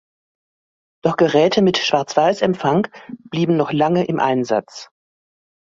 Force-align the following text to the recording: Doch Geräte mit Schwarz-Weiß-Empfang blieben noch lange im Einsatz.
Doch 1.03 1.15
Geräte 1.15 1.61
mit 1.61 1.77
Schwarz-Weiß-Empfang 1.77 2.87
blieben 3.29 3.55
noch 3.55 3.71
lange 3.71 4.03
im 4.05 4.19
Einsatz. 4.19 4.89